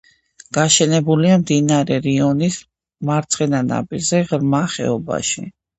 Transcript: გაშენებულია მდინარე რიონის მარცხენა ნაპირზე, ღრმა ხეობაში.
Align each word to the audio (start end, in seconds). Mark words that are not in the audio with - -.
გაშენებულია 0.57 1.35
მდინარე 1.41 1.99
რიონის 2.07 2.59
მარცხენა 3.11 3.65
ნაპირზე, 3.71 4.27
ღრმა 4.33 4.69
ხეობაში. 4.77 5.51